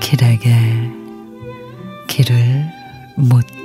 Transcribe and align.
길에게 0.00 0.54
길을 2.06 2.70
묻 3.16 3.55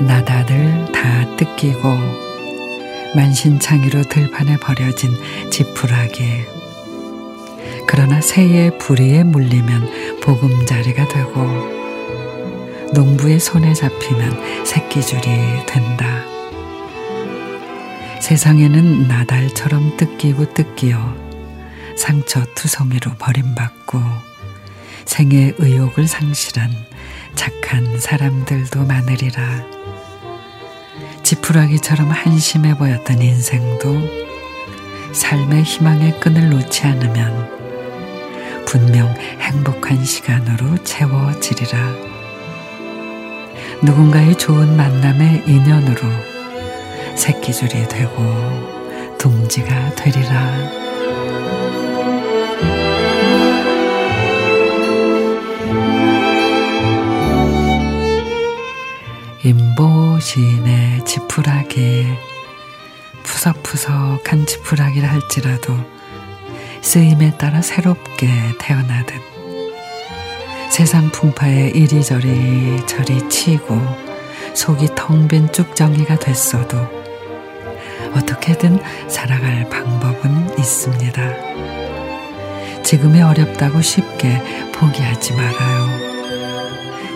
나다들 0.00 0.92
다 0.92 1.36
뜯기고 1.36 1.80
만신창이로 3.14 4.02
들판에 4.04 4.56
버려진 4.56 5.10
지푸라기. 5.50 6.44
그러나 7.86 8.20
새의 8.20 8.78
부리에 8.78 9.24
물리면 9.24 10.20
보금자리가 10.20 11.08
되고 11.08 11.80
농부의 12.94 13.40
손에 13.40 13.74
잡히면 13.74 14.64
새끼줄이 14.64 15.22
된다. 15.66 16.24
세상에는 18.20 19.08
나달처럼 19.08 19.96
뜯기고 19.96 20.54
뜯기어 20.54 21.16
상처 21.96 22.44
투성이로 22.54 23.12
버림받고 23.18 24.00
생의 25.04 25.54
의욕을 25.58 26.06
상실한 26.06 26.70
착한 27.70 28.00
사람들도 28.00 28.84
많으리라. 28.84 29.64
지푸라기처럼 31.22 32.10
한심해 32.10 32.76
보였던 32.76 33.22
인생도 33.22 33.96
삶의 35.12 35.62
희망의 35.62 36.18
끈을 36.18 36.50
놓지 36.50 36.82
않으면 36.88 38.64
분명 38.66 39.08
행복한 39.38 40.04
시간으로 40.04 40.82
채워지리라. 40.82 41.78
누군가의 43.84 44.36
좋은 44.36 44.76
만남의 44.76 45.44
인연으로 45.46 46.00
새끼줄이 47.14 47.86
되고 47.86 49.16
둥지가 49.16 49.94
되리라. 49.94 50.79
임보 59.42 60.20
시인의 60.20 61.02
지푸라기 61.06 62.06
푸석푸석한 63.22 64.44
지푸라기라 64.44 65.08
할지라도 65.08 65.74
쓰임에 66.82 67.38
따라 67.38 67.62
새롭게 67.62 68.28
태어나듯 68.58 69.14
세상 70.70 71.08
풍파에 71.10 71.70
이리저리 71.70 72.84
저리 72.86 73.26
치고 73.30 73.80
속이 74.52 74.88
텅 74.94 75.26
빈 75.26 75.50
쭉정이가 75.50 76.18
됐어도 76.18 76.76
어떻게든 78.14 78.78
살아갈 79.08 79.68
방법은 79.70 80.58
있습니다. 80.58 81.22
지금이 82.82 83.22
어렵다고 83.22 83.80
쉽게 83.80 84.42
포기하지 84.72 85.32
말아요. 85.32 86.09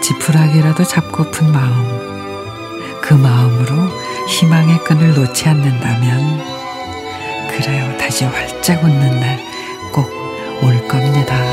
지푸라기라도 0.00 0.84
잡고픈 0.84 1.52
마음, 1.52 3.00
그 3.00 3.14
마음으로 3.14 3.88
희망의 4.28 4.78
끈을 4.84 5.14
놓지 5.14 5.48
않는다면, 5.48 6.42
그래요. 7.48 7.96
다시 7.98 8.24
활짝 8.24 8.82
웃는 8.82 9.20
날 9.20 9.38
꼭 9.92 10.08
올 10.62 10.86
겁니다. 10.86 11.49